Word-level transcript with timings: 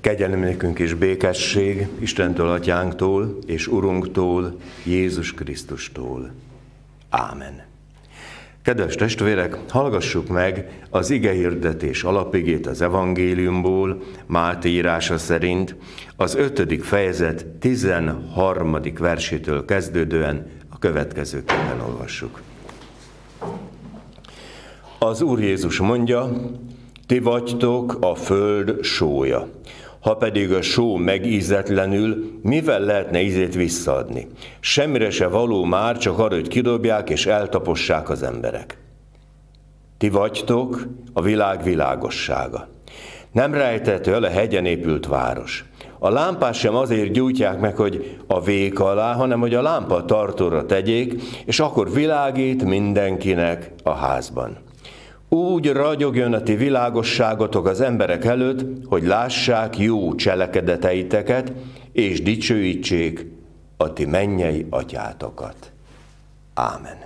Kegyelem 0.00 0.40
nékünk 0.40 0.78
és 0.78 0.94
békesség 0.94 1.88
Istentől, 1.98 2.48
Atyánktól 2.48 3.38
és 3.46 3.66
Urunktól, 3.66 4.56
Jézus 4.84 5.34
Krisztustól. 5.34 6.30
Ámen. 7.10 7.62
Kedves 8.62 8.94
testvérek, 8.94 9.58
hallgassuk 9.68 10.28
meg 10.28 10.80
az 10.90 11.10
ige 11.10 11.32
hirdetés 11.32 12.02
alapigét 12.02 12.66
az 12.66 12.80
evangéliumból, 12.80 14.02
Máté 14.26 14.68
írása 14.68 15.18
szerint, 15.18 15.76
az 16.16 16.34
ötödik 16.34 16.84
fejezet 16.84 17.46
13. 17.46 18.76
versétől 18.98 19.64
kezdődően 19.64 20.46
a 20.68 20.78
következőképpen 20.78 21.80
olvassuk. 21.88 22.40
Az 24.98 25.22
Úr 25.22 25.40
Jézus 25.40 25.78
mondja, 25.78 26.30
ti 27.06 27.18
vagytok 27.18 27.96
a 28.00 28.14
föld 28.14 28.84
sója. 28.84 29.48
Ha 30.00 30.14
pedig 30.14 30.52
a 30.52 30.62
só 30.62 30.96
megízetlenül, 30.96 32.38
mivel 32.42 32.80
lehetne 32.80 33.20
ízét 33.20 33.54
visszaadni? 33.54 34.26
Semmire 34.60 35.10
se 35.10 35.26
való 35.26 35.64
már, 35.64 35.98
csak 35.98 36.18
arra, 36.18 36.34
hogy 36.34 36.48
kidobják 36.48 37.10
és 37.10 37.26
eltapossák 37.26 38.10
az 38.10 38.22
emberek. 38.22 38.78
Ti 39.98 40.08
vagytok 40.08 40.86
a 41.12 41.22
világ 41.22 41.62
világossága. 41.62 42.68
Nem 43.32 43.54
rejtető 43.54 44.14
el 44.14 44.22
a 44.22 44.28
hegyen 44.28 44.64
épült 44.66 45.06
város. 45.06 45.64
A 45.98 46.10
lámpát 46.10 46.54
sem 46.54 46.74
azért 46.74 47.12
gyújtják 47.12 47.60
meg, 47.60 47.76
hogy 47.76 48.18
a 48.26 48.40
vék 48.40 48.80
alá, 48.80 49.14
hanem 49.14 49.40
hogy 49.40 49.54
a 49.54 49.62
lámpa 49.62 50.04
tartóra 50.04 50.66
tegyék, 50.66 51.22
és 51.44 51.60
akkor 51.60 51.92
világít 51.92 52.64
mindenkinek 52.64 53.72
a 53.82 53.90
házban. 53.90 54.56
Úgy 55.32 55.72
ragyogjon 55.72 56.32
a 56.32 56.42
ti 56.42 56.54
világosságotok 56.54 57.66
az 57.66 57.80
emberek 57.80 58.24
előtt, 58.24 58.86
hogy 58.86 59.02
lássák 59.02 59.78
jó 59.78 60.14
cselekedeteiteket, 60.14 61.52
és 61.92 62.22
dicsőítsék 62.22 63.26
a 63.76 63.92
ti 63.92 64.04
mennyei 64.04 64.66
atyátokat. 64.70 65.72
Ámen. 66.54 66.96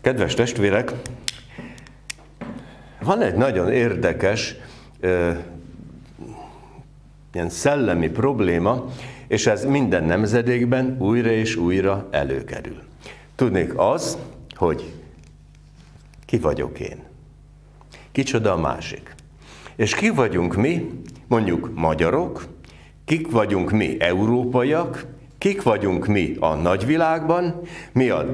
Kedves 0.00 0.34
testvérek, 0.34 0.92
van 3.00 3.22
egy 3.22 3.34
nagyon 3.34 3.72
érdekes 3.72 4.56
ilyen 7.32 7.48
szellemi 7.48 8.08
probléma, 8.08 8.84
és 9.30 9.46
ez 9.46 9.64
minden 9.64 10.04
nemzedékben 10.04 10.96
újra 10.98 11.30
és 11.30 11.56
újra 11.56 12.08
előkerül. 12.10 12.82
Tudnék 13.34 13.72
az, 13.76 14.18
hogy 14.54 14.92
ki 16.26 16.38
vagyok 16.38 16.80
én. 16.80 17.02
Kicsoda 18.12 18.52
a 18.52 18.60
másik. 18.60 19.14
És 19.76 19.94
ki 19.94 20.08
vagyunk 20.08 20.56
mi, 20.56 20.90
mondjuk 21.26 21.70
magyarok, 21.74 22.46
kik 23.04 23.30
vagyunk 23.30 23.70
mi 23.70 24.00
európaiak, 24.00 25.06
kik 25.38 25.62
vagyunk 25.62 26.06
mi 26.06 26.36
a 26.40 26.54
nagyvilágban, 26.54 27.60
mi 27.92 28.08
a 28.08 28.26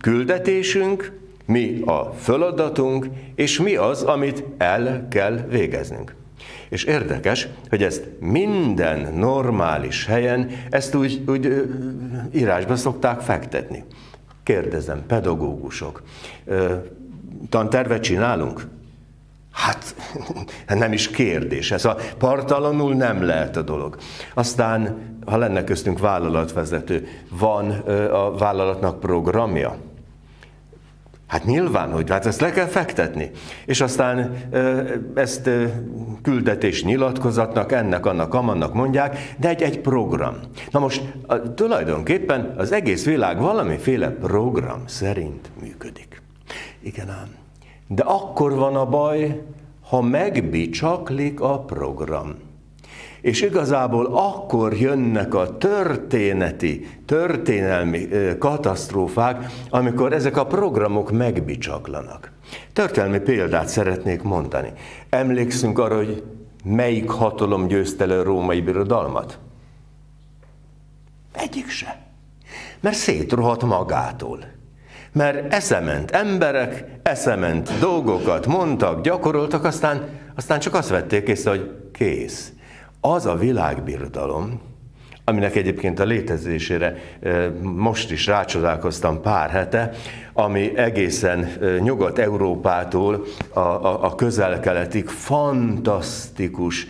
küldetésünk, 0.00 1.20
mi 1.46 1.80
a 1.84 2.12
feladatunk, 2.12 3.06
és 3.34 3.60
mi 3.60 3.76
az, 3.76 4.02
amit 4.02 4.44
el 4.58 5.08
kell 5.08 5.46
végeznünk. 5.48 6.14
És 6.68 6.84
érdekes, 6.84 7.48
hogy 7.68 7.82
ezt 7.82 8.08
minden 8.20 9.14
normális 9.14 10.06
helyen, 10.06 10.50
ezt 10.70 10.94
úgy, 10.94 11.22
úgy 11.26 11.70
írásba 12.34 12.76
szokták 12.76 13.20
fektetni. 13.20 13.84
Kérdezem, 14.42 15.02
pedagógusok, 15.06 16.02
tantervet 17.48 18.02
csinálunk? 18.02 18.66
Hát 19.52 19.94
nem 20.68 20.92
is 20.92 21.10
kérdés, 21.10 21.70
ez 21.70 21.84
a 21.84 21.96
partalanul 22.18 22.94
nem 22.94 23.22
lehet 23.22 23.56
a 23.56 23.62
dolog. 23.62 23.96
Aztán, 24.34 24.96
ha 25.26 25.36
lenne 25.36 25.64
köztünk 25.64 25.98
vállalatvezető, 25.98 27.08
van 27.30 27.70
a 28.10 28.36
vállalatnak 28.36 29.00
programja? 29.00 29.76
Hát 31.26 31.44
nyilván, 31.44 31.92
hogy 31.92 32.10
hát 32.10 32.26
ezt 32.26 32.40
le 32.40 32.50
kell 32.50 32.66
fektetni. 32.66 33.30
És 33.66 33.80
aztán 33.80 34.36
ezt 35.14 35.50
küldetés 36.22 36.84
nyilatkozatnak, 36.84 37.72
ennek, 37.72 38.06
annak, 38.06 38.34
amannak 38.34 38.74
mondják, 38.74 39.34
de 39.38 39.48
egy, 39.48 39.62
egy 39.62 39.80
program. 39.80 40.34
Na 40.70 40.78
most 40.78 41.02
tulajdonképpen 41.54 42.54
az 42.56 42.72
egész 42.72 43.04
világ 43.04 43.40
valamiféle 43.40 44.10
program 44.10 44.82
szerint 44.86 45.50
működik. 45.60 46.22
Igen 46.80 47.08
ám. 47.08 47.28
De 47.88 48.02
akkor 48.02 48.54
van 48.54 48.76
a 48.76 48.86
baj, 48.86 49.42
ha 49.88 50.00
megbicsaklik 50.00 51.40
a 51.40 51.60
program. 51.60 52.34
És 53.24 53.42
igazából 53.42 54.06
akkor 54.12 54.72
jönnek 54.72 55.34
a 55.34 55.56
történeti, 55.56 56.88
történelmi 57.06 58.08
katasztrófák, 58.38 59.46
amikor 59.70 60.12
ezek 60.12 60.36
a 60.36 60.46
programok 60.46 61.10
megbicsaklanak. 61.10 62.32
Történelmi 62.72 63.18
példát 63.18 63.68
szeretnék 63.68 64.22
mondani. 64.22 64.72
Emlékszünk 65.08 65.78
arra, 65.78 65.96
hogy 65.96 66.22
melyik 66.64 67.10
hatalom 67.10 67.66
győzte 67.66 68.06
le 68.06 68.18
a 68.18 68.22
római 68.22 68.60
birodalmat? 68.60 69.38
Egyik 71.32 71.68
se. 71.68 72.06
Mert 72.80 72.96
szétrohadt 72.96 73.62
magától. 73.62 74.38
Mert 75.12 75.52
eszement 75.52 76.10
emberek, 76.10 76.84
eszement 77.02 77.78
dolgokat 77.78 78.46
mondtak, 78.46 79.02
gyakoroltak, 79.02 79.64
aztán, 79.64 80.08
aztán 80.34 80.58
csak 80.58 80.74
azt 80.74 80.88
vették 80.88 81.28
észre, 81.28 81.50
hogy 81.50 81.70
kész 81.92 82.52
az 83.06 83.26
a 83.26 83.36
világbirodalom, 83.36 84.60
aminek 85.24 85.56
egyébként 85.56 86.00
a 86.00 86.04
létezésére 86.04 86.96
most 87.62 88.10
is 88.10 88.26
rácsodálkoztam 88.26 89.20
pár 89.20 89.50
hete, 89.50 89.90
ami 90.32 90.76
egészen 90.76 91.48
Nyugat-Európától 91.80 93.24
a, 93.52 93.58
a, 93.58 94.04
a 94.04 94.14
közel-keletig 94.14 95.06
fantasztikus 95.06 96.86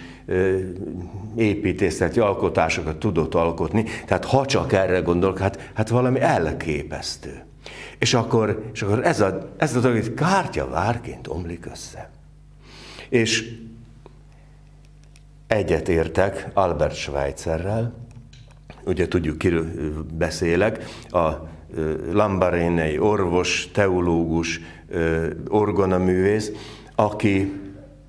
építészeti 1.36 2.20
alkotásokat 2.20 2.96
tudott 2.96 3.34
alkotni, 3.34 3.84
tehát 4.06 4.24
ha 4.24 4.46
csak 4.46 4.72
erre 4.72 4.98
gondolok, 4.98 5.38
hát, 5.38 5.70
hát 5.74 5.88
valami 5.88 6.20
elképesztő. 6.20 7.44
És 7.98 8.14
akkor, 8.14 8.70
és 8.72 8.82
akkor 8.82 9.04
ez 9.04 9.20
a, 9.20 9.54
ez 9.56 9.76
a 9.76 9.80
dolog 9.80 10.14
kártyavárként 10.14 11.26
omlik 11.28 11.66
össze. 11.66 12.10
És 13.08 13.62
egyetértek 15.54 16.48
Albert 16.54 16.94
Schweitzerrel, 16.94 17.92
ugye 18.84 19.08
tudjuk, 19.08 19.38
kiről 19.38 19.66
beszélek, 20.12 20.84
a 21.10 21.30
Lambarénei 22.12 22.98
orvos, 22.98 23.68
teológus, 23.72 24.60
orgonaművész, 25.48 26.52
aki, 26.94 27.60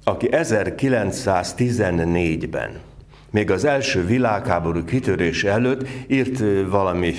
aki 0.03 0.27
1914-ben 0.31 2.79
még 3.35 3.51
az 3.51 3.65
első 3.65 4.05
világháború 4.05 4.83
kitörése 4.83 5.49
előtt 5.49 5.87
írt 6.07 6.43
valami 6.69 7.13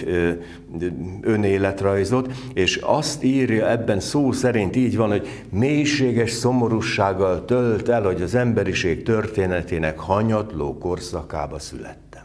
önéletrajzot, 1.21 2.33
és 2.55 2.77
azt 2.77 3.23
írja 3.23 3.71
ebben 3.71 4.01
szó 4.01 4.33
szerint 4.33 4.77
így 4.77 4.97
van, 4.97 5.09
hogy 5.09 5.29
mélységes 5.51 6.31
szomorúsággal 6.31 7.45
tölt 7.45 7.89
el, 7.89 8.03
hogy 8.03 8.23
az 8.23 8.35
emberiség 8.35 9.03
történetének 9.03 9.99
hanyatló 9.99 10.79
korszakába 10.79 11.59
születtem. 11.59 12.25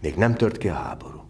Még 0.00 0.14
nem 0.14 0.34
tört 0.34 0.58
ki 0.58 0.68
a 0.68 0.74
háború. 0.74 1.25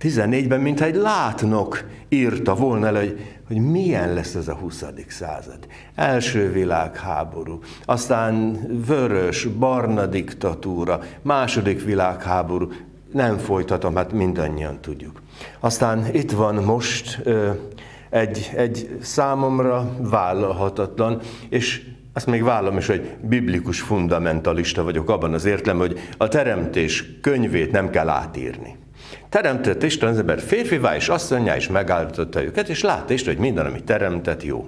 14-ben, 0.00 0.60
mintha 0.60 0.84
egy 0.84 0.94
látnok 0.94 1.84
írta 2.08 2.54
volna 2.54 2.86
el, 2.86 2.94
hogy, 2.94 3.38
hogy 3.46 3.56
milyen 3.56 4.14
lesz 4.14 4.34
ez 4.34 4.48
a 4.48 4.54
20. 4.54 4.84
század. 5.08 5.58
Első 5.94 6.52
világháború, 6.52 7.58
aztán 7.84 8.58
vörös, 8.86 9.44
barna 9.44 10.06
diktatúra, 10.06 11.00
második 11.22 11.84
világháború, 11.84 12.68
nem 13.12 13.38
folytatom, 13.38 13.96
hát 13.96 14.12
mindannyian 14.12 14.80
tudjuk. 14.80 15.22
Aztán 15.60 16.14
itt 16.14 16.30
van 16.30 16.54
most 16.54 17.22
egy, 18.10 18.50
egy 18.56 18.98
számomra 19.00 19.96
vállalhatatlan, 19.98 21.20
és 21.48 21.86
azt 22.12 22.26
még 22.26 22.42
vállom 22.42 22.76
is, 22.76 22.86
hogy 22.86 23.16
biblikus 23.20 23.80
fundamentalista 23.80 24.82
vagyok 24.82 25.10
abban 25.10 25.34
az 25.34 25.44
értelemben, 25.44 25.88
hogy 25.88 26.00
a 26.16 26.28
teremtés 26.28 27.04
könyvét 27.20 27.72
nem 27.72 27.90
kell 27.90 28.08
átírni. 28.08 28.76
Teremtett 29.28 29.82
Isten 29.82 30.08
az 30.08 30.18
ember 30.18 30.40
férfivá 30.40 30.96
és 30.96 31.08
asszonyá, 31.08 31.56
és 31.56 31.68
megállította 31.68 32.42
őket, 32.42 32.68
és 32.68 32.82
látta 32.82 33.12
Isten, 33.12 33.34
hogy 33.34 33.42
minden, 33.42 33.66
amit 33.66 33.84
teremtett, 33.84 34.42
jó. 34.42 34.66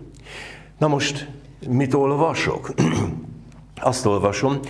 Na 0.78 0.88
most 0.88 1.28
mit 1.68 1.94
olvasok? 1.94 2.74
Azt 3.80 4.06
olvasom 4.06 4.60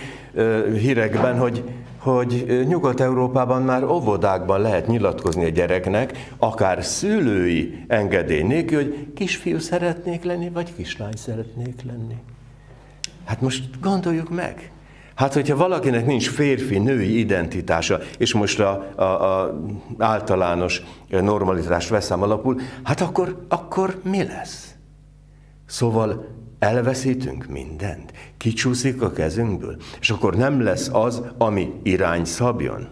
hírekben, 0.73 1.37
hogy 1.37 1.63
hogy 1.99 2.65
Nyugat-Európában 2.67 3.61
már 3.61 3.83
óvodákban 3.83 4.61
lehet 4.61 4.87
nyilatkozni 4.87 5.45
a 5.45 5.49
gyereknek, 5.49 6.33
akár 6.37 6.83
szülői 6.83 7.83
engedély 7.87 8.41
nélkül, 8.41 8.77
hogy 8.77 9.07
kisfiú 9.15 9.59
szeretnék 9.59 10.23
lenni, 10.23 10.49
vagy 10.49 10.75
kislány 10.75 11.15
szeretnék 11.15 11.81
lenni. 11.83 12.15
Hát 13.25 13.41
most 13.41 13.79
gondoljuk 13.81 14.29
meg. 14.29 14.71
Hát, 15.19 15.33
hogyha 15.33 15.55
valakinek 15.55 16.05
nincs 16.05 16.29
férfi-női 16.29 17.19
identitása, 17.19 17.99
és 18.17 18.33
most 18.33 18.59
a, 18.59 18.91
a, 18.95 19.03
a 19.03 19.59
általános 19.97 20.83
normalitást 21.09 21.89
veszem 21.89 22.21
alapul, 22.21 22.59
hát 22.83 23.01
akkor, 23.01 23.45
akkor 23.49 23.99
mi 24.03 24.23
lesz? 24.23 24.75
Szóval 25.65 26.27
elveszítünk 26.59 27.47
mindent, 27.47 28.11
kicsúszik 28.37 29.01
a 29.01 29.11
kezünkből, 29.11 29.75
és 29.99 30.09
akkor 30.09 30.35
nem 30.35 30.61
lesz 30.61 30.89
az, 30.93 31.21
ami 31.37 31.73
irány 31.83 32.25
szabjon. 32.25 32.87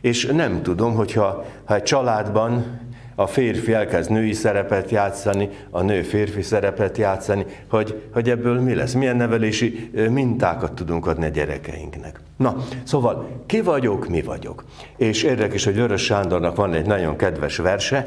És 0.00 0.26
nem 0.26 0.62
tudom, 0.62 0.94
hogyha 0.94 1.44
ha 1.64 1.74
egy 1.74 1.82
családban 1.82 2.80
a 3.14 3.26
férfi 3.26 3.72
elkezd 3.72 4.10
női 4.10 4.32
szerepet 4.32 4.90
játszani, 4.90 5.48
a 5.70 5.82
nő 5.82 6.02
férfi 6.02 6.42
szerepet 6.42 6.98
játszani, 6.98 7.44
hogy, 7.70 8.02
hogy 8.12 8.30
ebből 8.30 8.60
mi 8.60 8.74
lesz, 8.74 8.92
milyen 8.92 9.16
nevelési 9.16 9.90
mintákat 10.10 10.72
tudunk 10.72 11.06
adni 11.06 11.24
a 11.24 11.28
gyerekeinknek. 11.28 12.20
Na, 12.36 12.56
szóval 12.84 13.28
ki 13.46 13.60
vagyok, 13.60 14.08
mi 14.08 14.22
vagyok. 14.22 14.64
És 14.96 15.22
érdekes, 15.22 15.64
hogy 15.64 15.74
Vörös 15.74 16.02
Sándornak 16.02 16.56
van 16.56 16.74
egy 16.74 16.86
nagyon 16.86 17.16
kedves 17.16 17.56
verse, 17.56 18.06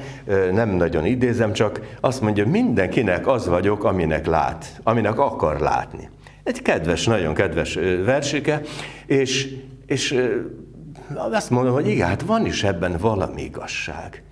nem 0.52 0.70
nagyon 0.70 1.06
idézem, 1.06 1.54
csak 1.54 1.98
azt 2.00 2.22
mondja, 2.22 2.48
mindenkinek 2.48 3.28
az 3.28 3.48
vagyok, 3.48 3.84
aminek 3.84 4.26
lát, 4.26 4.80
aminek 4.84 5.20
akar 5.20 5.60
látni. 5.60 6.10
Egy 6.44 6.62
kedves, 6.62 7.06
nagyon 7.06 7.34
kedves 7.34 7.80
versike, 8.06 8.62
és, 9.06 9.56
és 9.86 10.16
azt 11.16 11.50
mondom, 11.50 11.74
hogy 11.74 11.88
igen, 11.88 12.08
hát 12.08 12.22
van 12.22 12.46
is 12.46 12.64
ebben 12.64 12.98
valami 13.00 13.42
igazság. 13.42 14.24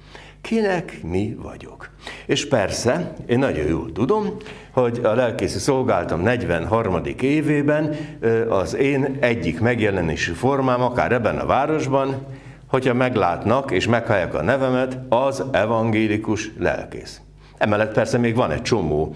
Kinek 0.41 0.99
mi 1.03 1.37
vagyok. 1.41 1.89
És 2.25 2.47
persze, 2.47 3.13
én 3.25 3.39
nagyon 3.39 3.65
jól 3.65 3.91
tudom, 3.91 4.37
hogy 4.71 4.99
a 5.03 5.13
lelkészi 5.13 5.59
szolgáltam 5.59 6.21
43. 6.21 7.01
évében 7.21 7.95
az 8.49 8.75
én 8.75 9.17
egyik 9.19 9.59
megjelenési 9.59 10.31
formám, 10.31 10.81
akár 10.81 11.11
ebben 11.11 11.37
a 11.37 11.45
városban, 11.45 12.25
hogyha 12.67 12.93
meglátnak 12.93 13.71
és 13.71 13.87
meghallják 13.87 14.33
a 14.33 14.41
nevemet, 14.41 14.97
az 15.09 15.43
evangélikus 15.51 16.51
lelkész. 16.59 17.21
Emellett 17.57 17.93
persze 17.93 18.17
még 18.17 18.35
van 18.35 18.51
egy 18.51 18.61
csomó 18.61 19.15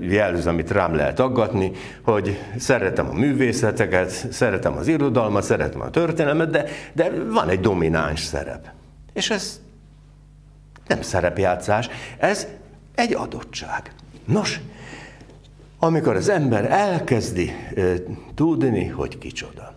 jelző, 0.00 0.48
amit 0.48 0.70
rám 0.70 0.94
lehet 0.94 1.20
aggatni, 1.20 1.70
hogy 2.02 2.38
szeretem 2.58 3.08
a 3.10 3.14
művészeteket, 3.14 4.10
szeretem 4.32 4.76
az 4.76 4.88
irodalmat, 4.88 5.42
szeretem 5.42 5.80
a 5.80 5.90
történelmet, 5.90 6.50
de, 6.50 6.64
de 6.92 7.10
van 7.30 7.48
egy 7.48 7.60
domináns 7.60 8.20
szerep. 8.20 8.66
És 9.12 9.30
ez 9.30 9.63
nem 10.86 11.02
szerepjátszás, 11.02 11.88
ez 12.18 12.46
egy 12.94 13.14
adottság. 13.14 13.92
Nos, 14.24 14.60
amikor 15.78 16.16
az 16.16 16.28
ember 16.28 16.70
elkezdi 16.70 17.50
e, 17.74 17.82
tudni, 18.34 18.86
hogy 18.86 19.18
kicsoda, 19.18 19.74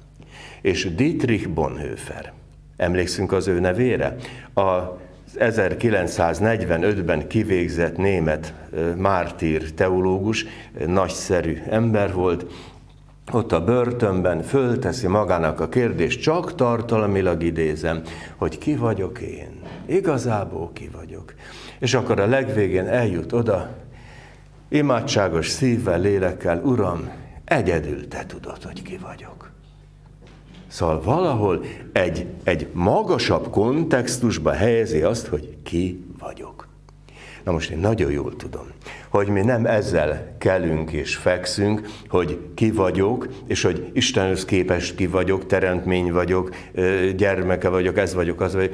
és 0.62 0.95
Dietrich 0.95 1.50
Bonhoeffer, 1.50 2.33
emlékszünk 2.77 3.31
az 3.31 3.48
ő 3.48 3.59
nevére, 3.59 4.15
a 4.54 4.98
1945-ben 5.36 7.27
kivégzett 7.27 7.98
német 7.98 8.53
mártír 8.95 9.74
teológus, 9.74 10.45
nagyszerű 10.86 11.62
ember 11.69 12.13
volt, 12.13 12.45
ott 13.31 13.51
a 13.51 13.63
börtönben 13.63 14.41
fölteszi 14.41 15.07
magának 15.07 15.59
a 15.59 15.69
kérdést, 15.69 16.21
csak 16.21 16.56
tartalmilag 16.56 17.44
idézem, 17.44 18.01
hogy 18.35 18.57
ki 18.57 18.75
vagyok 18.75 19.19
én. 19.19 19.62
Igazából 19.85 20.69
ki 20.74 20.89
vagyok. 20.97 21.33
És 21.79 21.94
akkor 21.94 22.19
a 22.19 22.27
legvégén 22.27 22.88
eljut 22.88 23.33
oda, 23.33 23.69
imádságos 24.69 25.50
szívvel, 25.50 26.00
lélekkel, 26.00 26.62
Uram, 26.63 27.09
egyedül 27.45 28.07
te 28.07 28.25
tudod, 28.25 28.63
hogy 28.63 28.81
ki 28.81 28.97
vagyok. 28.97 29.51
Szóval 30.68 31.01
valahol 31.01 31.63
egy, 31.91 32.27
egy 32.44 32.68
magasabb 32.74 33.50
kontextusba 33.50 34.51
helyezi 34.51 35.01
azt, 35.01 35.27
hogy 35.27 35.57
ki 35.63 36.06
vagyok. 36.19 36.56
Na 37.48 37.54
most 37.54 37.70
én 37.70 37.78
nagyon 37.78 38.12
jól 38.12 38.36
tudom, 38.36 38.68
hogy 39.10 39.28
mi 39.28 39.42
nem 39.42 39.66
ezzel 39.66 40.36
kelünk 40.38 40.92
és 40.92 41.16
fekszünk, 41.16 41.88
hogy 42.10 42.40
ki 42.54 42.72
vagyok, 42.72 43.28
és 43.46 43.62
hogy 43.62 43.90
Istenhöz 43.94 44.46
képest 44.46 44.96
ki 44.96 45.08
vagyok, 45.08 45.46
teremtmény 45.46 46.12
vagyok, 46.12 46.56
gyermeke 47.16 47.70
vagyok, 47.70 47.98
ez 47.98 48.14
vagyok, 48.14 48.42
az 48.42 48.54
vagyok. 48.54 48.74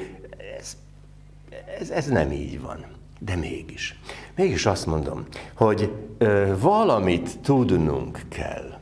Ez, 1.80 1.90
ez 1.90 2.06
nem 2.06 2.32
így 2.32 2.62
van, 2.62 2.86
de 3.20 3.36
mégis. 3.36 4.00
Mégis 4.36 4.66
azt 4.66 4.86
mondom, 4.86 5.26
hogy 5.54 5.92
valamit 6.60 7.40
tudnunk 7.40 8.20
kell. 8.30 8.80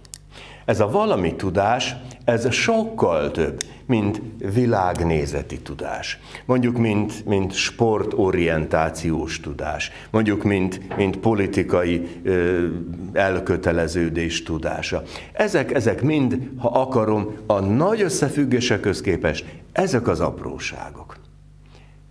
Ez 0.65 0.79
a 0.79 0.89
valami 0.89 1.35
tudás, 1.35 1.95
ez 2.31 2.53
sokkal 2.53 3.31
több, 3.31 3.61
mint 3.85 4.21
világnézeti 4.53 5.59
tudás. 5.59 6.19
Mondjuk, 6.45 6.77
mint, 6.77 7.25
mint 7.25 7.53
sportorientációs 7.53 9.39
tudás. 9.39 9.91
Mondjuk, 10.09 10.43
mint, 10.43 10.95
mint 10.95 11.17
politikai 11.17 12.07
ö, 12.23 12.67
elköteleződés 13.13 14.43
tudása. 14.43 15.03
Ezek, 15.33 15.73
ezek 15.73 16.01
mind, 16.01 16.49
ha 16.57 16.67
akarom, 16.67 17.35
a 17.45 17.59
nagy 17.59 18.01
összefüggésekhez 18.01 19.01
képest, 19.01 19.45
ezek 19.71 20.07
az 20.07 20.19
apróságok. 20.19 21.17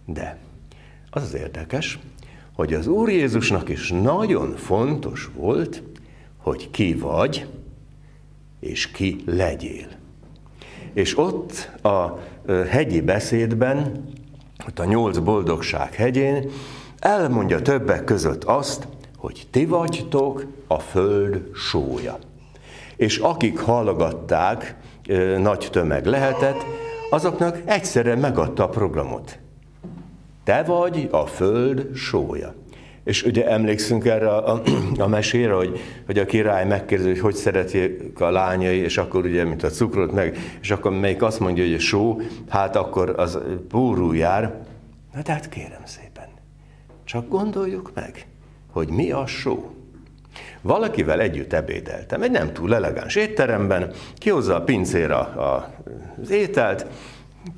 De 0.06 0.38
az 1.10 1.22
az 1.22 1.34
érdekes, 1.34 1.98
hogy 2.52 2.74
az 2.74 2.86
Úr 2.86 3.10
Jézusnak 3.10 3.68
is 3.68 3.90
nagyon 3.90 4.56
fontos 4.56 5.30
volt, 5.34 5.82
hogy 6.36 6.70
ki 6.70 6.94
vagy, 6.94 7.46
és 8.60 8.90
ki 8.90 9.16
legyél. 9.26 9.99
És 10.92 11.18
ott 11.18 11.70
a 11.82 12.18
hegyi 12.68 13.00
beszédben, 13.00 14.04
ott 14.66 14.78
a 14.78 14.84
nyolc 14.84 15.18
boldogság 15.18 15.94
hegyén 15.94 16.50
elmondja 16.98 17.62
többek 17.62 18.04
között 18.04 18.44
azt, 18.44 18.88
hogy 19.16 19.46
ti 19.50 19.66
vagytok 19.66 20.44
a 20.66 20.78
föld 20.78 21.50
sója. 21.54 22.18
És 22.96 23.18
akik 23.18 23.58
hallgatták, 23.58 24.76
nagy 25.38 25.68
tömeg 25.70 26.06
lehetett, 26.06 26.64
azoknak 27.10 27.60
egyszerre 27.64 28.16
megadta 28.16 28.64
a 28.64 28.68
programot. 28.68 29.38
Te 30.44 30.62
vagy 30.62 31.08
a 31.10 31.26
föld 31.26 31.94
sója. 31.94 32.54
És 33.10 33.22
ugye 33.22 33.46
emlékszünk 33.46 34.04
erre 34.04 34.28
a, 34.28 34.62
a, 34.98 35.06
mesére, 35.06 35.52
hogy, 35.52 35.80
hogy 36.06 36.18
a 36.18 36.24
király 36.24 36.66
megkérdezi, 36.66 37.08
hogy 37.08 37.18
hogy 37.18 37.34
szeretik 37.34 38.20
a 38.20 38.30
lányai, 38.30 38.76
és 38.76 38.98
akkor 38.98 39.24
ugye, 39.24 39.44
mint 39.44 39.62
a 39.62 39.68
cukrot 39.68 40.12
meg, 40.12 40.38
és 40.60 40.70
akkor 40.70 40.92
melyik 40.92 41.22
azt 41.22 41.40
mondja, 41.40 41.64
hogy 41.64 41.74
a 41.74 41.78
só, 41.78 42.20
hát 42.48 42.76
akkor 42.76 43.14
az 43.16 43.38
púrú 43.68 44.12
jár. 44.12 44.54
Na 45.14 45.22
tehát 45.22 45.48
kérem 45.48 45.82
szépen, 45.84 46.28
csak 47.04 47.28
gondoljuk 47.28 47.90
meg, 47.94 48.26
hogy 48.72 48.88
mi 48.88 49.10
a 49.10 49.26
só. 49.26 49.74
Valakivel 50.60 51.20
együtt 51.20 51.52
ebédeltem, 51.52 52.22
egy 52.22 52.30
nem 52.30 52.52
túl 52.52 52.74
elegáns 52.74 53.14
étteremben, 53.14 53.92
kihozza 54.14 54.54
a 54.54 54.62
pincér 54.62 55.10
a, 55.10 55.20
a, 55.20 55.74
az 56.22 56.30
ételt, 56.30 56.86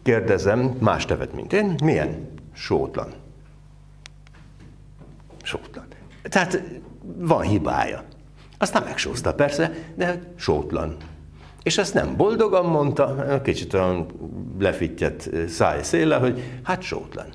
kérdezem, 0.02 0.76
más 0.80 1.04
tevet, 1.04 1.34
mint 1.34 1.52
én, 1.52 1.74
milyen? 1.84 2.28
Sótlan. 2.52 3.21
Sótlan. 5.42 5.84
Tehát 6.22 6.62
van 7.02 7.42
hibája. 7.42 8.04
Aztán 8.58 8.82
megsózta 8.82 9.34
persze, 9.34 9.72
de 9.94 10.22
sótlan. 10.36 10.96
És 11.62 11.78
ezt 11.78 11.94
nem 11.94 12.16
boldogan 12.16 12.66
mondta, 12.66 13.40
kicsit 13.42 13.74
olyan 13.74 14.06
lefittyett 14.58 15.30
száj 15.48 15.82
széle, 15.82 16.16
hogy 16.16 16.60
hát 16.62 16.82
sótlan. 16.82 17.26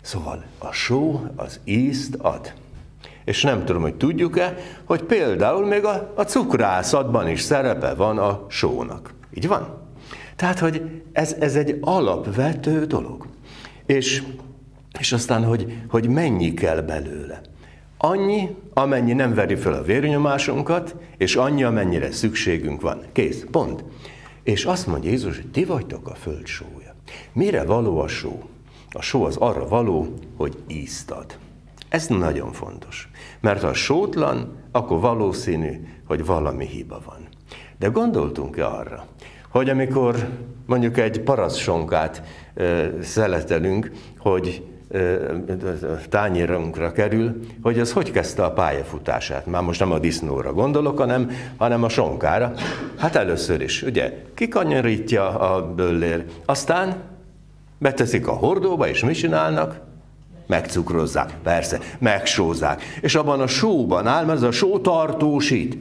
Szóval 0.00 0.44
a 0.58 0.72
só 0.72 1.24
az 1.36 1.60
ízt 1.64 2.14
ad. 2.14 2.52
És 3.24 3.42
nem 3.42 3.64
tudom, 3.64 3.82
hogy 3.82 3.94
tudjuk-e, 3.94 4.56
hogy 4.84 5.02
például 5.02 5.66
még 5.66 5.84
a, 5.84 6.12
a 6.14 6.22
cukrászatban 6.22 7.28
is 7.28 7.40
szerepe 7.40 7.94
van 7.94 8.18
a 8.18 8.44
sónak. 8.48 9.14
Így 9.34 9.48
van? 9.48 9.82
Tehát, 10.36 10.58
hogy 10.58 11.02
ez, 11.12 11.36
ez 11.40 11.56
egy 11.56 11.78
alapvető 11.80 12.84
dolog. 12.84 13.26
És 13.86 14.22
és 14.98 15.12
aztán, 15.12 15.44
hogy, 15.44 15.82
hogy 15.88 16.08
mennyi 16.08 16.54
kell 16.54 16.80
belőle. 16.80 17.40
Annyi, 17.96 18.56
amennyi 18.72 19.12
nem 19.12 19.34
veri 19.34 19.56
föl 19.56 19.72
a 19.72 19.82
vérnyomásunkat, 19.82 20.96
és 21.16 21.36
annyi, 21.36 21.62
amennyire 21.62 22.12
szükségünk 22.12 22.80
van. 22.80 23.02
Kész, 23.12 23.46
pont. 23.50 23.84
És 24.42 24.64
azt 24.64 24.86
mondja 24.86 25.10
Jézus, 25.10 25.36
hogy 25.36 25.50
ti 25.50 25.64
vagytok 25.64 26.08
a 26.08 26.14
föld 26.14 26.46
sója. 26.46 26.94
Mire 27.32 27.64
való 27.64 27.98
a 27.98 28.08
só? 28.08 28.42
A 28.90 29.02
só 29.02 29.24
az 29.24 29.36
arra 29.36 29.68
való, 29.68 30.14
hogy 30.36 30.56
ízt 30.66 31.10
ad. 31.10 31.38
Ez 31.88 32.06
nagyon 32.06 32.52
fontos. 32.52 33.10
Mert 33.40 33.62
ha 33.62 33.74
sótlan, 33.74 34.56
akkor 34.72 35.00
valószínű, 35.00 35.80
hogy 36.06 36.24
valami 36.24 36.66
hiba 36.66 37.02
van. 37.06 37.28
De 37.78 37.86
gondoltunk-e 37.86 38.66
arra, 38.66 39.06
hogy 39.50 39.68
amikor 39.68 40.28
mondjuk 40.66 40.98
egy 40.98 41.20
paraszsonkát 41.20 42.22
szeletelünk, 43.00 43.90
hogy 44.18 44.62
tányérunkra 46.08 46.92
kerül, 46.92 47.40
hogy 47.62 47.78
az 47.78 47.92
hogy 47.92 48.10
kezdte 48.10 48.44
a 48.44 48.52
pályafutását. 48.52 49.46
Már 49.46 49.62
most 49.62 49.80
nem 49.80 49.92
a 49.92 49.98
disznóra 49.98 50.52
gondolok, 50.52 50.98
hanem, 50.98 51.30
hanem 51.56 51.82
a 51.82 51.88
sonkára. 51.88 52.52
Hát 52.96 53.16
először 53.16 53.60
is, 53.60 53.82
ugye, 53.82 54.24
kikanyarítja 54.34 55.38
a 55.38 55.74
böllér, 55.74 56.24
aztán 56.44 56.94
beteszik 57.78 58.26
a 58.26 58.32
hordóba, 58.32 58.88
és 58.88 59.04
mit 59.04 59.14
csinálnak? 59.14 59.80
Megcukrozzák, 60.46 61.34
persze, 61.42 61.78
megsózzák. 61.98 62.82
És 63.00 63.14
abban 63.14 63.40
a 63.40 63.46
sóban 63.46 64.06
áll, 64.06 64.24
mert 64.24 64.38
ez 64.38 64.44
a 64.44 64.50
só 64.50 64.78
tartósít. 64.78 65.78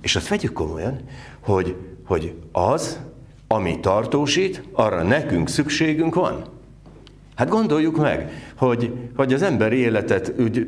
És 0.00 0.16
azt 0.16 0.28
vegyük 0.28 0.52
komolyan, 0.52 1.00
hogy, 1.40 1.76
hogy 2.06 2.34
az, 2.52 3.00
ami 3.46 3.80
tartósít, 3.80 4.62
arra 4.72 5.02
nekünk 5.02 5.48
szükségünk 5.48 6.14
van. 6.14 6.53
Hát 7.34 7.48
gondoljuk 7.48 7.96
meg, 7.96 8.30
hogy, 8.56 8.92
hogy 9.16 9.32
az 9.32 9.42
emberi 9.42 9.76
életet 9.76 10.32
úgy 10.38 10.66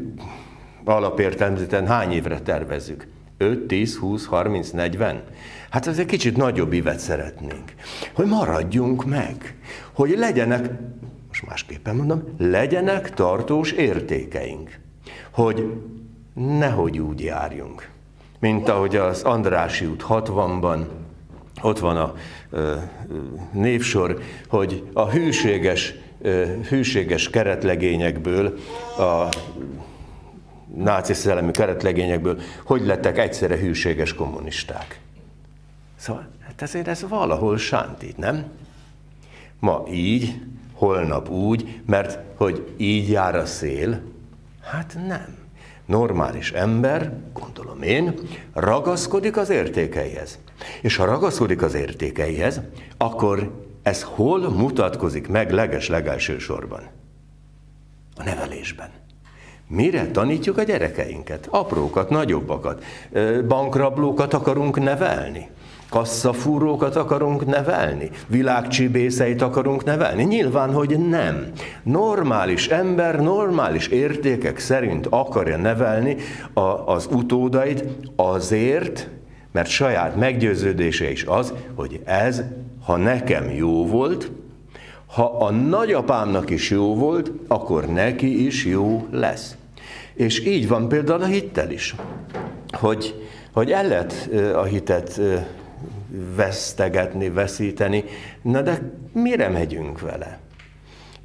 alapértelmezeten 0.85 1.87
hány 1.87 2.13
évre 2.13 2.41
tervezzük? 2.41 3.07
5, 3.39 3.67
10, 3.67 3.97
20, 3.97 4.27
30, 4.27 4.71
40? 4.71 5.23
Hát 5.71 5.87
egy 5.87 6.07
kicsit 6.07 6.37
nagyobb 6.37 6.73
ívet 6.73 6.99
szeretnénk. 6.99 7.75
Hogy 8.15 8.27
maradjunk 8.27 9.05
meg, 9.05 9.57
hogy 9.93 10.15
legyenek, 10.19 10.71
most 11.29 11.47
másképpen 11.47 11.97
mondom, 11.97 12.23
legyenek 12.39 13.15
tartós 13.15 13.73
értékeink. 13.73 14.79
Hogy 15.31 15.73
nehogy 16.35 16.99
úgy 16.99 17.21
járjunk, 17.21 17.89
mint 18.39 18.69
ahogy 18.69 18.97
az 18.97 19.23
Andrási 19.23 19.87
út 19.87 20.05
60-ban, 20.09 20.85
ott 21.63 21.79
van 21.79 21.97
a 21.97 22.15
ö, 22.51 22.75
névsor, 23.53 24.19
hogy 24.49 24.85
a 24.93 25.11
hűséges 25.11 25.95
hűséges 26.69 27.31
keretlegényekből, 27.31 28.59
a 28.99 29.29
náci 30.75 31.13
szellemű 31.15 31.51
keretlegényekből, 31.51 32.41
hogy 32.65 32.87
lettek 32.87 33.19
egyszerre 33.19 33.57
hűséges 33.57 34.15
kommunisták. 34.15 35.01
Szóval 35.97 36.29
hát 36.41 36.63
ezért 36.63 36.89
ez 36.89 37.09
valahol 37.09 37.59
sántít, 37.59 38.17
nem? 38.17 38.45
Ma 39.59 39.85
így, 39.91 40.41
holnap 40.73 41.31
úgy, 41.31 41.81
mert 41.87 42.19
hogy 42.37 42.69
így 42.77 43.11
jár 43.11 43.35
a 43.35 43.47
szél, 43.47 44.01
hát 44.63 44.97
nem. 45.07 45.37
Normális 45.87 46.53
ember, 46.53 47.13
gondolom 47.33 47.83
én, 47.83 48.15
ragaszkodik 48.53 49.37
az 49.37 49.51
értékeihez. 49.51 50.39
És 50.81 50.97
ha 50.97 51.05
ragaszkodik 51.05 51.63
az 51.63 51.75
értékeihez, 51.75 52.61
akkor 52.97 53.66
ez 53.87 54.03
hol 54.03 54.51
mutatkozik 54.51 55.29
meg 55.29 55.51
leges 55.51 55.89
legelső 55.89 56.39
sorban? 56.39 56.81
A 58.17 58.23
nevelésben. 58.23 58.89
Mire 59.69 60.11
tanítjuk 60.11 60.59
a 60.59 60.63
gyerekeinket? 60.63 61.47
Aprókat, 61.51 62.11
nagyobbakat. 62.11 62.85
Bankrablókat 63.49 64.35
akarunk 64.35 64.83
nevelni? 64.83 65.49
Kasszafúrókat 65.89 66.97
akarunk 66.97 67.47
nevelni? 67.47 68.11
Világcsibészeit 68.27 69.43
akarunk 69.43 69.85
nevelni? 69.85 70.23
Nyilván, 70.23 70.73
hogy 70.73 71.09
nem. 71.09 71.51
Normális 71.83 72.69
ember, 72.69 73.21
normális 73.21 73.87
értékek 73.87 74.59
szerint 74.59 75.07
akarja 75.11 75.57
nevelni 75.57 76.17
a, 76.53 76.61
az 76.61 77.09
utódait 77.11 77.85
azért, 78.17 79.09
mert 79.53 79.69
saját 79.69 80.17
meggyőződése 80.17 81.11
is 81.11 81.25
az, 81.25 81.53
hogy 81.75 82.01
ez 82.05 82.43
ha 82.87 82.97
nekem 82.97 83.51
jó 83.51 83.87
volt, 83.87 84.31
ha 85.07 85.25
a 85.39 85.51
nagyapámnak 85.51 86.51
is 86.51 86.71
jó 86.71 86.95
volt, 86.95 87.33
akkor 87.47 87.87
neki 87.87 88.47
is 88.47 88.65
jó 88.65 89.07
lesz. 89.11 89.57
És 90.15 90.47
így 90.47 90.69
van 90.69 90.89
például 90.89 91.23
a 91.23 91.27
hittel 91.27 91.71
is, 91.71 91.95
hogy, 92.71 93.29
hogy 93.53 93.71
el 93.73 93.87
lehet 93.87 94.31
a 94.55 94.63
hitet 94.63 95.21
vesztegetni, 96.37 97.31
veszíteni, 97.31 98.05
na 98.43 98.63
de 98.63 98.93
mire 99.13 99.49
megyünk 99.49 100.01
vele? 100.01 100.39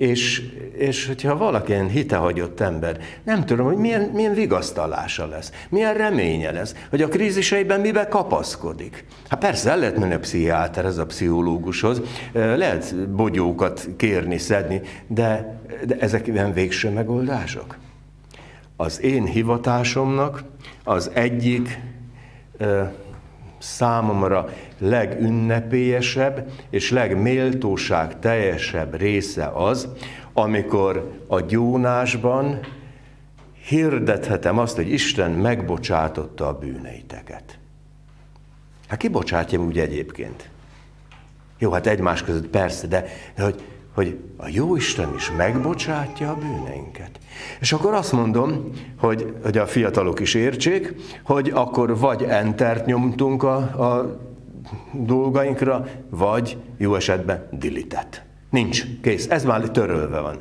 És, 0.01 0.41
és 0.77 1.07
hogyha 1.07 1.37
valaki 1.37 1.71
ilyen 1.71 1.89
hitehagyott 1.89 2.59
ember, 2.59 2.99
nem 3.23 3.45
tudom, 3.45 3.65
hogy 3.65 3.75
milyen, 3.75 4.01
milyen 4.01 4.33
vigasztalása 4.33 5.27
lesz, 5.27 5.51
milyen 5.69 5.93
reménye 5.93 6.51
lesz, 6.51 6.75
hogy 6.89 7.01
a 7.01 7.07
kríziseiben 7.07 7.79
mibe 7.79 8.07
kapaszkodik. 8.07 9.05
Hát 9.27 9.39
persze 9.39 9.69
el 9.69 9.79
lehet 9.79 9.97
menni 9.97 10.13
a 10.13 10.19
pszichiáter, 10.19 10.85
ez 10.85 10.97
a 10.97 11.05
pszichológushoz, 11.05 12.01
lehet 12.33 13.09
bogyókat 13.09 13.87
kérni, 13.97 14.37
szedni, 14.37 14.81
de, 15.07 15.61
de 15.85 15.95
ezek 15.99 16.27
ilyen 16.27 16.53
végső 16.53 16.89
megoldások. 16.89 17.77
Az 18.75 19.01
én 19.01 19.25
hivatásomnak 19.25 20.43
az 20.83 21.11
egyik 21.13 21.79
számomra 23.61 24.49
legünnepélyesebb 24.77 26.51
és 26.69 26.91
legméltóság 26.91 28.19
teljesebb 28.19 28.95
része 28.95 29.45
az, 29.45 29.87
amikor 30.33 31.19
a 31.27 31.39
gyónásban 31.41 32.59
hirdethetem 33.65 34.57
azt, 34.57 34.75
hogy 34.75 34.91
Isten 34.91 35.31
megbocsátotta 35.31 36.47
a 36.47 36.57
bűneiteket. 36.57 37.59
Hát 38.87 38.99
ki 38.99 39.07
bocsátja 39.07 39.59
úgy 39.59 39.79
egyébként? 39.79 40.49
Jó, 41.57 41.71
hát 41.71 41.87
egymás 41.87 42.23
között 42.23 42.47
persze, 42.47 42.87
de, 42.87 43.05
de 43.35 43.43
hogy 43.43 43.63
hogy 43.93 44.19
a 44.37 44.47
jó 44.47 44.75
Isten 44.75 45.13
is 45.15 45.31
megbocsátja 45.37 46.29
a 46.29 46.35
bűneinket. 46.35 47.19
És 47.59 47.73
akkor 47.73 47.93
azt 47.93 48.11
mondom, 48.11 48.69
hogy, 48.97 49.33
hogy 49.43 49.57
a 49.57 49.67
fiatalok 49.67 50.19
is 50.19 50.33
értsék, 50.33 50.95
hogy 51.23 51.51
akkor 51.53 51.97
vagy 51.97 52.23
entert 52.23 52.85
nyomtunk 52.85 53.43
a, 53.43 53.55
a 53.55 54.19
dolgainkra, 54.91 55.87
vagy 56.09 56.57
jó 56.77 56.95
esetben 56.95 57.47
dilitet. 57.51 58.23
Nincs, 58.49 58.83
kész, 59.01 59.29
ez 59.29 59.45
már 59.45 59.61
törölve 59.61 60.19
van. 60.19 60.37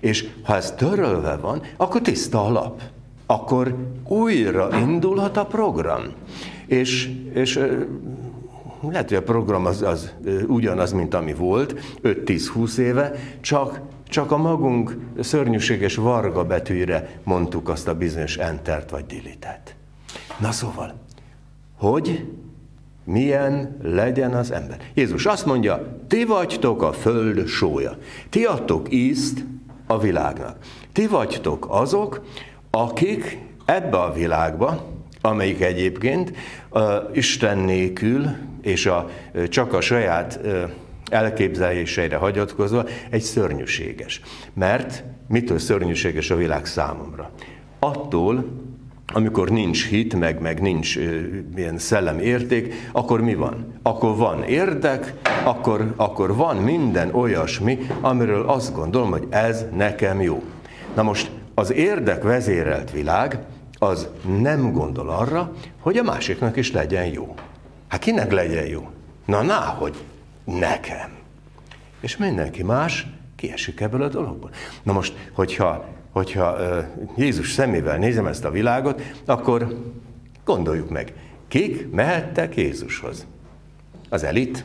És 0.00 0.28
ha 0.42 0.56
ez 0.56 0.70
törölve 0.70 1.36
van, 1.36 1.62
akkor 1.76 2.00
tiszta 2.00 2.44
a 2.44 2.50
lap. 2.50 2.82
Akkor 3.26 3.76
újra 4.08 4.68
indulhat 4.78 5.36
a 5.36 5.46
program. 5.46 6.02
És, 6.66 7.10
és 7.34 7.60
lehet, 8.88 9.08
hogy 9.08 9.16
a 9.16 9.22
program 9.22 9.66
az, 9.66 9.82
az 9.82 10.12
ugyanaz, 10.46 10.92
mint 10.92 11.14
ami 11.14 11.34
volt, 11.34 11.80
5-10-20 12.02 12.76
éve, 12.78 13.12
csak, 13.40 13.80
csak 14.08 14.30
a 14.30 14.36
magunk 14.36 14.96
szörnyűséges 15.20 15.94
varga 15.94 16.44
betűre 16.44 17.20
mondtuk 17.24 17.68
azt 17.68 17.88
a 17.88 17.94
bizonyos 17.94 18.36
entert 18.36 18.90
vagy 18.90 19.06
dilitet. 19.06 19.74
Na 20.38 20.50
szóval, 20.50 20.94
hogy 21.78 22.24
milyen 23.04 23.76
legyen 23.82 24.34
az 24.34 24.50
ember. 24.50 24.80
Jézus 24.94 25.26
azt 25.26 25.46
mondja, 25.46 25.98
ti 26.06 26.24
vagytok 26.24 26.82
a 26.82 26.92
föld 26.92 27.46
sója. 27.46 27.96
Ti 28.28 28.44
adtok 28.44 28.92
ízt 28.92 29.44
a 29.86 29.98
világnak. 29.98 30.56
Ti 30.92 31.06
vagytok 31.06 31.66
azok, 31.68 32.24
akik 32.70 33.38
ebbe 33.64 33.98
a 33.98 34.12
világba, 34.12 34.86
amelyik 35.20 35.60
egyébként 35.60 36.32
uh, 36.70 36.82
Isten 37.12 37.58
nélkül 37.58 38.26
és 38.62 38.86
a, 38.86 39.10
csak 39.48 39.72
a 39.72 39.80
saját 39.80 40.40
elképzeléseire 41.10 42.16
hagyatkozva 42.16 42.84
egy 43.10 43.22
szörnyűséges. 43.22 44.20
Mert 44.54 45.04
mitől 45.28 45.58
szörnyűséges 45.58 46.30
a 46.30 46.36
világ 46.36 46.66
számomra? 46.66 47.30
Attól, 47.78 48.44
amikor 49.12 49.48
nincs 49.48 49.86
hit, 49.86 50.14
meg, 50.14 50.40
meg 50.40 50.60
nincs 50.60 50.96
ilyen 51.56 51.78
szellem 51.78 52.18
érték, 52.18 52.74
akkor 52.92 53.20
mi 53.20 53.34
van? 53.34 53.74
Akkor 53.82 54.16
van 54.16 54.42
érdek, 54.42 55.14
akkor, 55.44 55.92
akkor 55.96 56.36
van 56.36 56.56
minden 56.56 57.14
olyasmi, 57.14 57.78
amiről 58.00 58.48
azt 58.48 58.74
gondolom, 58.74 59.10
hogy 59.10 59.26
ez 59.30 59.64
nekem 59.76 60.20
jó. 60.20 60.42
Na 60.94 61.02
most 61.02 61.30
az 61.54 61.72
érdek 61.72 62.22
vezérelt 62.22 62.90
világ, 62.90 63.38
az 63.78 64.08
nem 64.40 64.72
gondol 64.72 65.08
arra, 65.08 65.52
hogy 65.80 65.96
a 65.96 66.02
másiknak 66.02 66.56
is 66.56 66.72
legyen 66.72 67.06
jó. 67.06 67.34
Hát 67.90 68.00
kinek 68.00 68.32
legyen 68.32 68.66
jó? 68.66 68.90
Na, 69.24 69.42
na, 69.42 69.58
hogy 69.58 70.04
nekem. 70.44 71.10
És 72.00 72.16
mindenki 72.16 72.62
más 72.62 73.06
kiesik 73.36 73.80
ebből 73.80 74.02
a 74.02 74.08
dologból. 74.08 74.50
Na 74.82 74.92
most, 74.92 75.30
hogyha, 75.32 75.84
hogyha 76.10 76.56
Jézus 77.16 77.52
szemével 77.52 77.98
nézem 77.98 78.26
ezt 78.26 78.44
a 78.44 78.50
világot, 78.50 79.02
akkor 79.24 79.84
gondoljuk 80.44 80.90
meg, 80.90 81.12
kik 81.48 81.90
mehettek 81.90 82.56
Jézushoz? 82.56 83.26
Az 84.08 84.22
elit? 84.22 84.64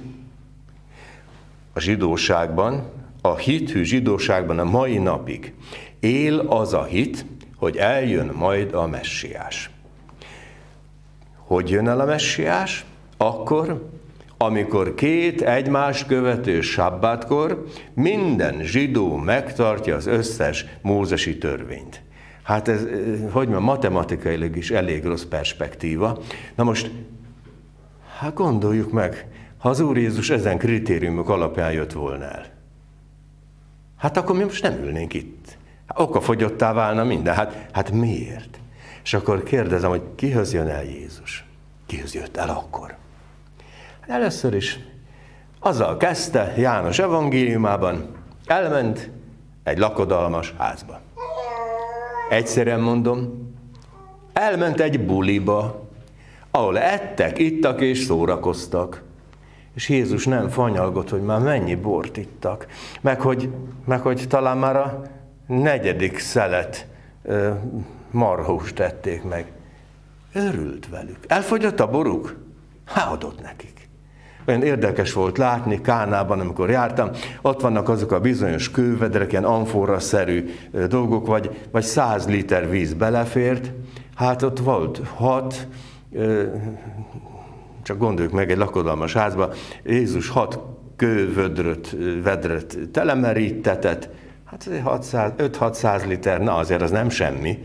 A 1.73 1.79
zsidóságban, 1.79 2.91
a 3.21 3.35
hithű 3.35 3.83
zsidóságban 3.83 4.59
a 4.59 4.63
mai 4.63 4.97
napig 4.97 5.53
él 5.99 6.39
az 6.39 6.73
a 6.73 6.83
hit, 6.83 7.25
hogy 7.55 7.77
eljön 7.77 8.31
majd 8.35 8.73
a 8.73 8.87
messiás. 8.87 9.69
Hogy 11.35 11.69
jön 11.69 11.87
el 11.87 11.99
a 11.99 12.05
messiás? 12.05 12.85
Akkor, 13.17 13.89
amikor 14.37 14.93
két 14.93 15.41
egymás 15.41 16.05
követő 16.05 16.61
sabbátkor 16.61 17.65
minden 17.93 18.63
zsidó 18.63 19.15
megtartja 19.15 19.95
az 19.95 20.05
összes 20.05 20.65
mózesi 20.81 21.37
törvényt. 21.37 22.01
Hát 22.43 22.67
ez, 22.67 22.81
hogy 23.21 23.31
mondjam, 23.31 23.63
matematikailag 23.63 24.55
is 24.55 24.71
elég 24.71 25.05
rossz 25.05 25.23
perspektíva. 25.23 26.19
Na 26.55 26.63
most, 26.63 26.91
hát 28.19 28.33
gondoljuk 28.33 28.91
meg, 28.91 29.27
ha 29.57 29.69
az 29.69 29.79
Úr 29.79 29.97
Jézus 29.97 30.29
ezen 30.29 30.57
kritériumok 30.57 31.29
alapján 31.29 31.71
jött 31.71 31.91
volna 31.91 32.23
el. 32.23 32.45
Hát 33.97 34.17
akkor 34.17 34.35
mi 34.35 34.43
most 34.43 34.63
nem 34.63 34.83
ülnénk 34.83 35.13
itt. 35.13 35.57
Hát 35.87 35.99
okafogyottá 35.99 36.73
válna 36.73 37.03
minden. 37.03 37.35
Hát, 37.35 37.67
hát 37.71 37.91
miért? 37.91 38.59
És 39.03 39.13
akkor 39.13 39.43
kérdezem, 39.43 39.89
hogy 39.89 40.03
kihöz 40.15 40.53
jön 40.53 40.67
el 40.67 40.83
Jézus? 40.83 41.45
Kihöz 41.85 42.13
jött 42.13 42.37
el 42.37 42.49
akkor? 42.49 42.95
Először 44.07 44.53
is 44.53 44.79
azzal 45.59 45.97
kezdte 45.97 46.53
János 46.57 46.99
evangéliumában, 46.99 48.15
elment 48.45 49.09
egy 49.63 49.77
lakodalmas 49.77 50.53
házba. 50.57 50.99
Egyszerűen 52.29 52.79
mondom, 52.79 53.49
elment 54.33 54.79
egy 54.79 55.05
buliba, 55.05 55.89
ahol 56.51 56.79
ettek, 56.79 57.37
ittak 57.39 57.81
és 57.81 57.99
szórakoztak. 57.99 59.03
És 59.73 59.89
Jézus 59.89 60.25
nem 60.25 60.49
fanyalgott, 60.49 61.09
hogy 61.09 61.21
már 61.21 61.39
mennyi 61.39 61.75
bort 61.75 62.17
ittak, 62.17 62.67
meg 63.01 63.21
hogy, 63.21 63.49
meg 63.85 64.01
hogy 64.01 64.25
talán 64.27 64.57
már 64.57 64.75
a 64.75 65.01
negyedik 65.47 66.19
szelet 66.19 66.87
marhúst 68.11 68.75
tették 68.75 69.23
meg. 69.23 69.51
Örült 70.33 70.89
velük. 70.89 71.17
Elfogyott 71.27 71.79
a 71.79 71.89
boruk? 71.89 72.35
Há, 72.85 73.11
adott 73.11 73.41
nekik. 73.41 73.84
Olyan 74.47 74.63
érdekes 74.63 75.13
volt 75.13 75.37
látni 75.37 75.81
Kánában, 75.81 76.39
amikor 76.39 76.69
jártam, 76.69 77.09
ott 77.41 77.61
vannak 77.61 77.89
azok 77.89 78.11
a 78.11 78.19
bizonyos 78.19 78.71
kővedrek, 78.71 79.31
ilyen 79.31 79.43
amforra-szerű 79.43 80.49
dolgok, 80.87 81.27
vagy, 81.27 81.67
vagy 81.71 81.83
száz 81.83 82.27
liter 82.27 82.69
víz 82.69 82.93
belefért, 82.93 83.71
hát 84.15 84.41
ott 84.41 84.59
volt 84.59 85.01
hat, 85.15 85.67
csak 87.83 87.97
gondoljuk 87.97 88.33
meg 88.33 88.51
egy 88.51 88.57
lakodalmas 88.57 89.13
házba, 89.13 89.51
Jézus 89.83 90.29
hat 90.29 90.59
kővödröt, 90.95 91.95
vedret 92.23 92.77
telemerítetett, 92.91 94.09
hát 94.45 94.69
5-600 95.37 96.07
liter, 96.07 96.41
na 96.41 96.55
azért 96.55 96.81
az 96.81 96.91
nem 96.91 97.09
semmi. 97.09 97.63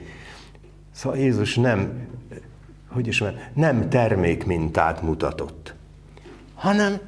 Szóval 0.93 1.19
Jézus 1.19 1.57
nem, 1.57 2.09
hogy 2.89 3.07
is 3.07 3.21
mondjam, 3.21 3.43
nem 3.55 3.89
termékmintát 3.89 5.03
mutatott 5.03 5.75
hanem 6.61 6.99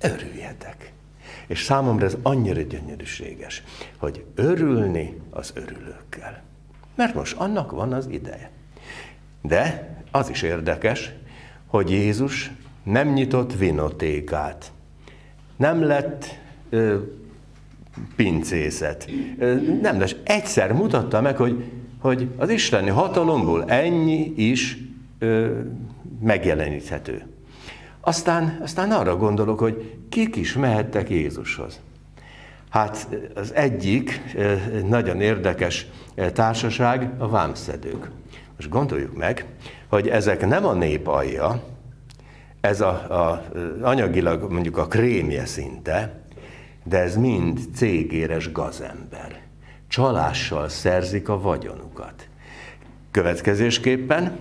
örüljetek. 0.00 0.92
És 1.46 1.62
számomra 1.62 2.06
ez 2.06 2.16
annyira 2.22 2.60
gyönyörűséges, 2.60 3.62
hogy 3.98 4.24
örülni 4.34 5.20
az 5.30 5.52
örülőkkel. 5.54 6.42
Mert 6.94 7.14
most 7.14 7.36
annak 7.36 7.70
van 7.70 7.92
az 7.92 8.06
ideje. 8.06 8.50
De 9.42 9.88
az 10.10 10.30
is 10.30 10.42
érdekes, 10.42 11.12
hogy 11.66 11.90
Jézus 11.90 12.50
nem 12.82 13.08
nyitott 13.08 13.56
vinotékát. 13.56 14.72
Nem 15.56 15.82
lett 15.82 16.38
ö, 16.70 16.98
pincészet. 18.16 19.10
Ö, 19.38 19.54
nem, 19.80 19.98
de 19.98 20.06
egyszer 20.22 20.72
mutatta 20.72 21.20
meg, 21.20 21.36
hogy, 21.36 21.64
hogy 21.98 22.28
az 22.36 22.48
isteni 22.48 22.90
hatalomból 22.90 23.64
ennyi 23.64 24.32
is 24.36 24.78
ö, 25.18 25.60
megjeleníthető. 26.20 27.33
Aztán, 28.04 28.58
aztán 28.62 28.90
arra 28.90 29.16
gondolok, 29.16 29.58
hogy 29.58 29.94
kik 30.08 30.36
is 30.36 30.52
mehettek 30.52 31.10
Jézushoz. 31.10 31.80
Hát 32.70 33.08
az 33.34 33.54
egyik 33.54 34.20
nagyon 34.86 35.20
érdekes 35.20 35.86
társaság 36.32 37.10
a 37.18 37.28
vámszedők. 37.28 38.10
Most 38.56 38.68
gondoljuk 38.68 39.16
meg, 39.16 39.46
hogy 39.88 40.08
ezek 40.08 40.46
nem 40.46 40.66
a 40.66 40.72
nép 40.72 41.06
alja, 41.06 41.62
ez 42.60 42.80
a, 42.80 42.88
a, 42.88 43.44
anyagilag 43.82 44.52
mondjuk 44.52 44.76
a 44.76 44.86
krémje 44.86 45.46
szinte, 45.46 46.22
de 46.84 46.98
ez 46.98 47.16
mind 47.16 47.60
cégéres 47.74 48.52
gazember. 48.52 49.40
Csalással 49.88 50.68
szerzik 50.68 51.28
a 51.28 51.40
vagyonukat. 51.40 52.28
Következésképpen 53.10 54.36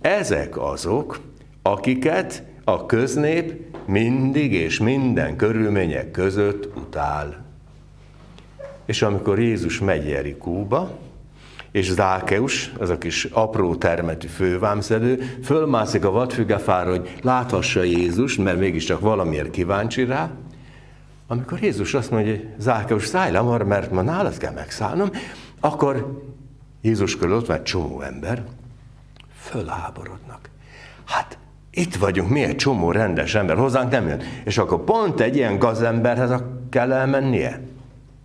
ezek 0.00 0.58
azok, 0.58 1.20
akiket 1.62 2.42
a 2.68 2.86
köznép 2.86 3.76
mindig 3.86 4.52
és 4.52 4.78
minden 4.78 5.36
körülmények 5.36 6.10
között 6.10 6.76
utál. 6.76 7.44
És 8.86 9.02
amikor 9.02 9.38
Jézus 9.38 9.80
megy 9.80 10.08
Jerikóba, 10.08 10.98
és 11.70 11.90
Zákeus, 11.90 12.72
az 12.78 12.90
a 12.90 12.98
kis 12.98 13.24
apró 13.24 13.74
termetű 13.74 14.26
fővámszedő, 14.26 15.38
fölmászik 15.44 16.04
a 16.04 16.10
vadfügefára, 16.10 16.90
hogy 16.90 17.18
láthassa 17.22 17.82
Jézus, 17.82 18.36
mert 18.36 18.58
mégiscsak 18.58 19.00
valamiért 19.00 19.50
kíváncsi 19.50 20.04
rá, 20.04 20.30
amikor 21.26 21.62
Jézus 21.62 21.94
azt 21.94 22.10
mondja, 22.10 22.30
hogy 22.30 22.48
Zákeus, 22.58 23.06
szállj 23.06 23.32
le 23.32 23.40
marra, 23.40 23.64
mert 23.64 23.90
ma 23.90 24.02
nálad 24.02 24.36
kell 24.36 24.52
megszállnom, 24.52 25.10
akkor 25.60 26.22
Jézus 26.80 27.16
körül 27.16 27.36
ott 27.36 27.46
van 27.46 27.56
egy 27.56 27.62
csomó 27.62 28.00
ember, 28.00 28.44
fölháborodnak. 29.34 30.50
Hát 31.04 31.38
itt 31.70 31.96
vagyunk, 31.96 32.30
mi 32.30 32.42
egy 32.42 32.56
csomó 32.56 32.90
rendes 32.90 33.34
ember, 33.34 33.56
hozzánk 33.56 33.90
nem 33.90 34.08
jön. 34.08 34.20
És 34.44 34.58
akkor 34.58 34.84
pont 34.84 35.20
egy 35.20 35.36
ilyen 35.36 35.58
gazemberhez 35.58 36.42
kell 36.70 36.92
elmennie. 36.92 37.60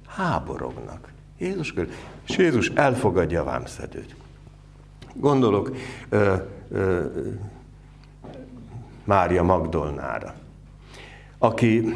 Háborognak. 0.07 1.11
Jézus 1.37 1.73
körül. 1.73 1.91
És 2.27 2.37
Jézus 2.37 2.69
elfogadja 2.69 3.41
a 3.41 3.43
vámszedőt. 3.43 4.15
Gondolok 5.13 5.75
ö, 6.09 6.35
ö, 6.71 7.05
Mária 9.03 9.43
Magdolnára, 9.43 10.33
aki 11.37 11.93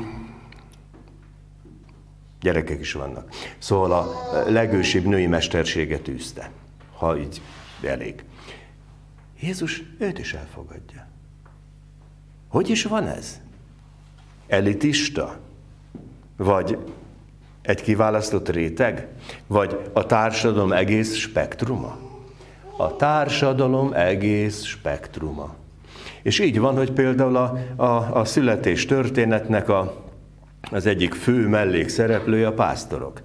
gyerekek 2.42 2.80
is 2.80 2.94
vannak. 2.94 3.30
Szóval 3.58 3.92
a 3.92 4.06
legősibb 4.50 5.06
női 5.06 5.28
mesterséget 5.28 6.08
űzte, 6.08 6.50
ha 6.98 7.18
így 7.18 7.42
elég. 7.82 8.24
Jézus 9.40 9.84
őt 10.00 10.20
is 10.20 10.34
elfogadja. 10.34 11.08
Hogy 12.58 12.70
is 12.70 12.84
van 12.84 13.08
ez? 13.08 13.42
Elitista? 14.48 15.38
Vagy 16.38 16.78
egy 17.62 17.82
kiválasztott 17.82 18.50
réteg? 18.50 19.08
Vagy 19.48 19.80
a 19.94 20.06
társadalom 20.06 20.72
egész 20.72 21.16
spektruma? 21.16 21.98
A 22.78 22.96
társadalom 22.96 23.94
egész 23.94 24.64
spektruma. 24.64 25.56
És 26.22 26.40
így 26.40 26.60
van, 26.60 26.76
hogy 26.76 26.92
például 26.92 27.36
a, 27.36 27.58
a, 27.76 28.20
a 28.20 28.26
születés 28.26 28.86
történetnek 28.86 29.70
a, 29.70 30.06
az 30.72 30.86
egyik 30.86 31.14
fő 31.14 31.48
mellékszereplője 31.48 32.48
a 32.48 32.54
pásztorok. 32.54 33.22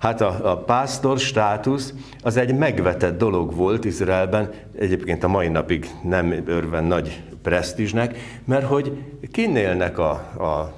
Hát 0.00 0.20
a, 0.20 0.50
a 0.50 0.56
pásztor 0.56 1.18
státusz 1.18 1.94
az 2.22 2.36
egy 2.36 2.54
megvetett 2.54 3.18
dolog 3.18 3.54
volt 3.54 3.84
Izraelben, 3.84 4.50
egyébként 4.78 5.24
a 5.24 5.28
mai 5.28 5.48
napig 5.48 5.90
nem 6.02 6.42
örven 6.46 6.84
nagy 6.84 7.22
presztízsnek, 7.42 8.18
mert 8.44 8.66
hogy 8.66 9.02
kinélnek 9.32 9.98
a, 9.98 10.10
a 10.38 10.72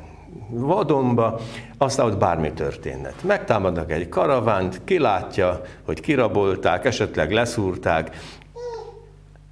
vadonba, 0.51 1.41
aztán 1.79 2.07
ott 2.07 2.19
bármi 2.19 2.53
történhet. 2.53 3.23
Megtámadnak 3.23 3.93
egy 3.93 4.09
karavánt, 4.09 4.81
kilátja, 4.85 5.61
hogy 5.83 6.01
kirabolták, 6.01 6.85
esetleg 6.85 7.33
leszúrták. 7.33 8.17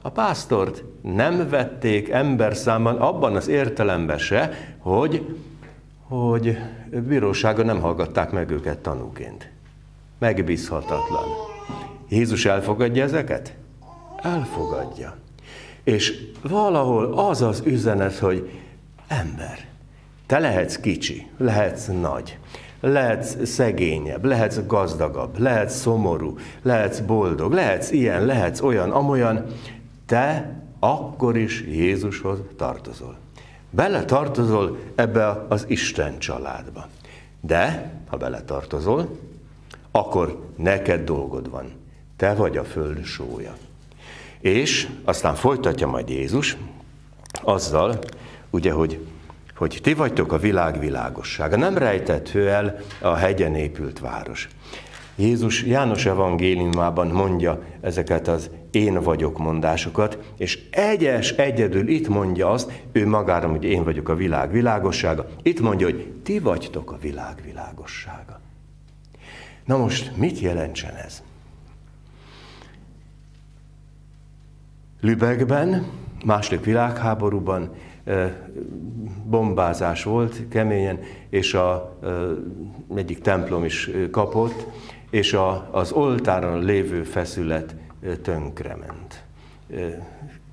A 0.02 0.09
pásztort 0.11 0.85
nem 1.02 1.48
vették 1.48 2.09
ember 2.09 2.56
számban 2.56 2.96
abban 2.96 3.37
az 3.37 3.48
értelemben 3.48 4.18
se, 4.18 4.50
hogy, 4.78 5.37
hogy 6.09 6.59
bíróságon 7.09 7.66
nem 7.66 7.80
hallgatták 7.80 8.30
meg 8.30 8.50
őket 8.50 8.78
tanúként 8.78 9.50
megbízhatatlan. 10.20 11.24
Jézus 12.09 12.44
elfogadja 12.44 13.04
ezeket? 13.04 13.54
Elfogadja. 14.16 15.16
És 15.85 16.26
valahol 16.42 17.18
az 17.18 17.42
az 17.42 17.62
üzenet, 17.64 18.18
hogy 18.18 18.50
ember, 19.09 19.68
te 20.26 20.38
lehetsz 20.38 20.76
kicsi, 20.76 21.26
lehetsz 21.37 21.87
nagy, 21.87 22.38
lehetsz 22.80 23.46
szegényebb, 23.46 24.24
lehetsz 24.24 24.61
gazdagabb, 24.66 25.38
lehetsz 25.38 25.80
szomorú, 25.80 26.38
lehetsz 26.62 26.98
boldog, 26.98 27.52
lehetsz 27.52 27.90
ilyen, 27.90 28.24
lehetsz 28.24 28.61
olyan, 28.61 28.90
amolyan, 28.90 29.44
te 30.06 30.56
akkor 30.78 31.37
is 31.37 31.64
Jézushoz 31.66 32.38
tartozol. 32.56 33.16
Bele 33.70 34.04
tartozol 34.04 34.78
ebbe 34.94 35.46
az 35.48 35.64
Isten 35.68 36.18
családba. 36.18 36.87
De, 37.40 37.92
ha 38.09 38.16
bele 38.16 38.42
tartozol, 38.42 39.09
akkor 39.90 40.48
neked 40.57 41.05
dolgod 41.05 41.50
van. 41.50 41.72
Te 42.16 42.35
vagy 42.35 42.57
a 42.57 42.64
föld 42.64 43.05
sója. 43.05 43.57
És 44.40 44.88
aztán 45.05 45.35
folytatja 45.35 45.87
majd 45.87 46.09
Jézus 46.09 46.57
azzal, 47.42 47.98
ugye, 48.50 48.72
hogy 48.72 49.00
hogy 49.61 49.79
ti 49.83 49.94
vagytok 49.94 50.33
a 50.33 50.38
világ 50.38 50.79
világossága. 50.79 51.57
Nem 51.57 51.79
rejthető 51.79 52.48
el 52.48 52.76
a 53.00 53.14
hegyen 53.14 53.55
épült 53.55 53.98
város. 53.98 54.48
Jézus 55.14 55.62
János 55.62 56.07
evangéliumában 56.07 57.07
mondja 57.07 57.62
ezeket 57.81 58.29
az 58.29 58.50
én 58.70 59.03
vagyok 59.03 59.38
mondásokat, 59.38 60.18
és 60.37 60.59
egyes, 60.70 61.31
egyedül 61.31 61.88
itt 61.88 62.09
mondja 62.09 62.50
azt, 62.50 62.83
ő 62.92 63.07
magára, 63.07 63.48
hogy 63.48 63.64
én 63.64 63.85
vagyok 63.85 64.09
a 64.09 64.14
világ 64.14 64.53
világossága, 64.53 65.26
itt 65.42 65.61
mondja, 65.61 65.87
hogy 65.87 66.12
ti 66.22 66.38
vagytok 66.38 66.92
a 66.92 66.98
világ 67.00 67.42
világossága. 67.44 68.39
Na 69.70 69.76
most 69.76 70.16
mit 70.16 70.38
jelentsen 70.40 70.94
ez? 70.94 71.22
Lübeckben, 75.00 75.87
második 76.24 76.64
világháborúban 76.64 77.70
bombázás 79.24 80.04
volt 80.04 80.48
keményen, 80.48 80.98
és 81.28 81.54
a, 81.54 81.98
egyik 82.94 83.20
templom 83.20 83.64
is 83.64 83.90
kapott, 84.11 84.66
és 85.11 85.33
a, 85.33 85.68
az 85.70 85.92
oltáron 85.92 86.64
lévő 86.64 87.02
feszület 87.02 87.74
tönkrement. 88.22 89.22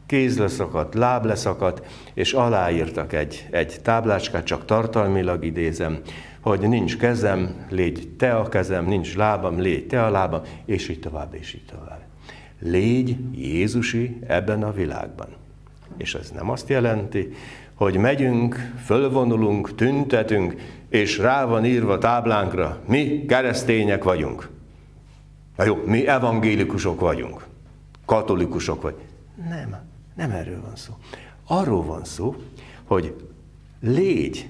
Kéz 0.05 0.37
leszakadt, 0.37 0.93
láb 0.93 1.25
leszakadt, 1.25 1.85
és 2.13 2.33
aláírtak 2.33 3.13
egy, 3.13 3.47
egy 3.51 3.79
táblácskát, 3.81 4.43
csak 4.45 4.65
tartalmilag 4.65 5.45
idézem, 5.45 6.01
hogy 6.39 6.59
nincs 6.59 6.97
kezem, 6.97 7.65
légy 7.69 8.09
te 8.17 8.35
a 8.35 8.49
kezem, 8.49 8.85
nincs 8.85 9.15
lábam, 9.15 9.59
légy 9.59 9.87
te 9.87 10.03
a 10.03 10.09
lábam, 10.09 10.41
és 10.65 10.89
így 10.89 10.99
tovább, 10.99 11.33
és 11.33 11.53
így 11.53 11.65
tovább. 11.65 12.01
Légy 12.59 13.17
Jézusi 13.35 14.17
ebben 14.27 14.63
a 14.63 14.71
világban. 14.71 15.27
És 15.97 16.15
ez 16.15 16.31
nem 16.31 16.49
azt 16.49 16.69
jelenti, 16.69 17.33
hogy 17.73 17.97
megyünk, 17.97 18.71
fölvonulunk, 18.85 19.75
tüntetünk, 19.75 20.55
és 20.89 21.17
rá 21.17 21.45
van 21.45 21.65
írva 21.65 21.97
táblánkra, 21.97 22.81
mi 22.87 23.25
keresztények 23.27 24.03
vagyunk. 24.03 24.49
Na 25.55 25.63
jó, 25.63 25.83
mi 25.85 26.07
evangélikusok 26.07 26.99
vagyunk, 26.99 27.45
katolikusok 28.05 28.81
vagy. 28.81 28.95
Nem, 29.49 29.77
nem 30.15 30.31
erről 30.31 30.61
van 30.61 30.75
szó. 30.75 30.93
Arról 31.47 31.83
van 31.83 32.03
szó, 32.03 32.35
hogy 32.83 33.13
légy 33.79 34.49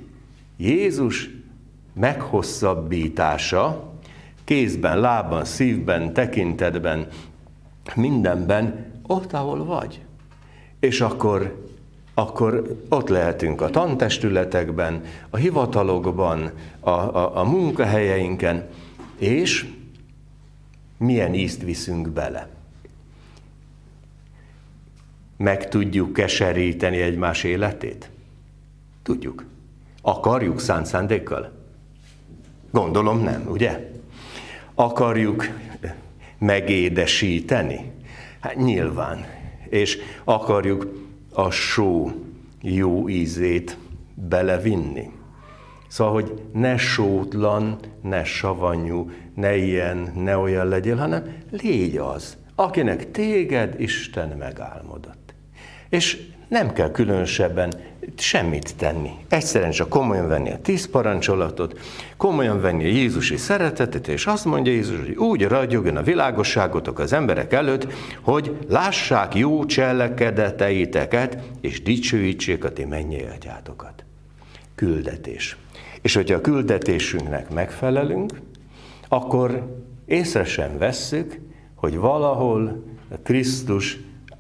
Jézus 0.58 1.30
meghosszabbítása 2.00 3.94
kézben, 4.44 5.00
lábban, 5.00 5.46
szívben, 5.46 6.14
tekintetben, 6.14 7.08
mindenben, 7.96 8.92
ott, 9.08 9.34
ahol 9.34 9.66
vagy. 9.66 10.02
És 10.80 11.02
akkor, 11.02 11.66
akkor 12.14 12.78
ott 12.90 13.10
lehetünk 13.10 13.62
a 13.62 13.70
tantestületekben, 13.70 15.04
a 15.30 15.38
hivatalokban, 15.38 16.52
a, 16.80 16.90
a, 16.90 17.38
a 17.38 17.44
munkahelyeinken, 17.44 18.68
és 19.18 19.70
milyen 20.98 21.34
ízt 21.34 21.64
viszünk 21.64 22.10
bele. 22.10 22.50
Meg 25.38 25.70
tudjuk 25.70 26.14
keseríteni 26.14 27.02
egymás 27.02 27.44
életét? 27.44 28.10
Tudjuk. 29.04 29.46
Akarjuk 30.02 30.60
szánt 30.60 30.86
szándékkal? 30.86 31.57
Gondolom 32.78 33.24
nem, 33.24 33.48
ugye? 33.50 33.90
Akarjuk 34.76 35.50
megédesíteni? 36.38 37.92
Hát 38.40 38.56
nyilván. 38.56 39.26
És 39.70 39.98
akarjuk 40.24 41.08
a 41.34 41.50
só 41.50 42.12
jó 42.62 43.10
ízét 43.10 43.78
belevinni. 44.14 45.12
Szóval, 45.88 46.14
hogy 46.14 46.42
ne 46.54 46.78
sótlan, 46.78 47.80
ne 48.02 48.24
savanyú, 48.24 49.12
ne 49.36 49.56
ilyen, 49.56 50.12
ne 50.16 50.38
olyan 50.38 50.68
legyél, 50.68 50.96
hanem 50.96 51.36
légy 51.50 51.98
az, 51.98 52.38
akinek 52.56 53.12
téged 53.12 53.82
Isten 53.82 54.30
megálmodott. 54.38 55.34
És 55.90 56.28
nem 56.48 56.74
kell 56.74 56.92
különösebben 56.92 57.74
semmit 58.16 58.76
tenni. 58.76 59.12
Egyszerűen 59.30 59.72
csak 59.72 59.90
komolyan 59.90 60.28
venni 60.28 60.52
a 60.52 60.62
tíz 60.62 60.90
parancsolatot, 60.90 61.80
komolyan 62.18 62.62
venni 62.62 62.84
a 62.84 62.88
Jézusi 62.88 63.38
szeretetet, 63.38 64.08
és 64.08 64.26
azt 64.26 64.46
mondja 64.46 64.72
Jézus, 64.72 65.00
hogy 65.00 65.16
úgy 65.16 65.44
ragyogjon 65.44 65.98
a 65.98 66.02
világosságotok 66.02 67.00
az 67.00 67.14
emberek 67.14 67.54
előtt, 67.54 67.94
hogy 68.22 68.58
lássák 68.70 69.36
jó 69.36 69.66
cselekedeteiteket, 69.66 71.38
és 71.62 71.82
dicsőítsék 71.82 72.64
a 72.64 72.74
ti 72.74 72.86
mennyi 72.86 73.24
atyátokat. 73.36 74.04
Küldetés. 74.76 75.58
És 76.02 76.14
hogyha 76.14 76.36
a 76.36 76.42
küldetésünknek 76.42 77.50
megfelelünk, 77.50 78.42
akkor 79.08 79.76
észre 80.06 80.44
sem 80.44 80.78
vesszük, 80.78 81.40
hogy 81.76 81.98
valahol 81.98 82.84
Krisztus 83.24 84.00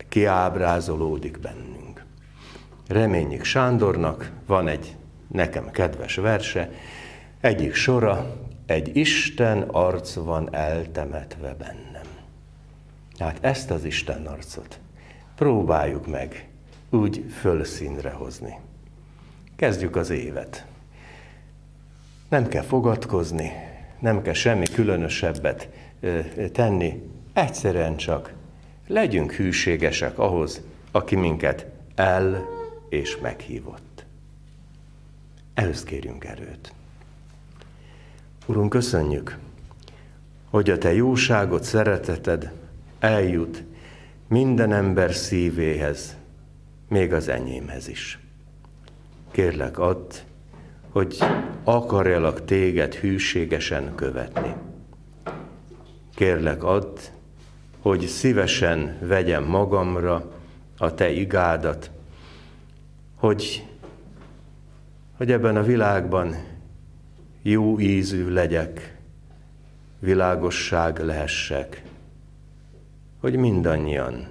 kiábrázolódik 0.09 1.39
bennünk. 1.39 1.76
Reményik 2.87 3.43
Sándornak 3.43 4.31
van 4.45 4.67
egy 4.67 4.95
nekem 5.27 5.71
kedves 5.71 6.15
verse, 6.15 6.71
egyik 7.41 7.73
sora, 7.73 8.35
egy 8.65 8.95
Isten 8.95 9.61
arc 9.61 10.13
van 10.13 10.55
eltemetve 10.55 11.55
bennem. 11.59 12.05
Hát 13.17 13.37
ezt 13.41 13.71
az 13.71 13.83
Isten 13.83 14.25
arcot 14.25 14.79
próbáljuk 15.35 16.07
meg 16.07 16.47
úgy 16.89 17.25
fölszínre 17.39 18.09
hozni. 18.09 18.59
Kezdjük 19.55 19.95
az 19.95 20.09
évet. 20.09 20.65
Nem 22.29 22.47
kell 22.47 22.63
fogadkozni, 22.63 23.51
nem 23.99 24.21
kell 24.21 24.33
semmi 24.33 24.65
különösebbet 24.65 25.69
tenni, 26.51 27.09
egyszerűen 27.33 27.95
csak 27.97 28.33
legyünk 28.87 29.31
hűségesek 29.31 30.19
ahhoz, 30.19 30.61
aki 30.91 31.15
minket 31.15 31.65
el 31.95 32.55
és 32.89 33.17
meghívott. 33.17 34.05
Először 35.53 35.87
kérjünk 35.87 36.23
erőt. 36.23 36.73
Urunk, 38.45 38.69
köszönjük, 38.69 39.37
hogy 40.49 40.69
a 40.69 40.77
Te 40.77 40.93
jóságot, 40.93 41.63
szereteted 41.63 42.51
eljut 42.99 43.63
minden 44.27 44.71
ember 44.71 45.13
szívéhez, 45.13 46.15
még 46.87 47.13
az 47.13 47.27
enyémhez 47.27 47.87
is. 47.87 48.19
Kérlek, 49.31 49.79
add, 49.79 50.13
hogy 50.89 51.17
akarjalak 51.63 52.45
téged 52.45 52.93
hűségesen 52.93 53.95
követni. 53.95 54.53
Kérlek, 56.15 56.63
add, 56.63 56.97
hogy 57.79 58.07
szívesen 58.07 58.97
vegyem 59.01 59.43
magamra 59.43 60.31
a 60.77 60.93
te 60.93 61.11
igádat, 61.11 61.91
hogy, 63.17 63.67
hogy 65.17 65.31
ebben 65.31 65.55
a 65.55 65.63
világban 65.63 66.35
jó 67.41 67.79
ízű 67.79 68.29
legyek, 68.29 68.97
világosság 69.99 70.99
lehessek, 70.99 71.83
hogy 73.19 73.35
mindannyian 73.35 74.27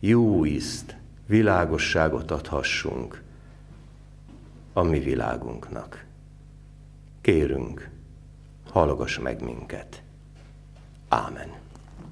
jó 0.00 0.46
ízt, 0.46 0.96
világosságot 1.26 2.30
adhassunk 2.30 3.22
a 4.72 4.82
mi 4.82 4.98
világunknak. 4.98 6.04
Kérünk, 7.20 7.90
hallgass 8.70 9.18
meg 9.18 9.42
minket. 9.42 10.02
Ámen. 11.08 11.59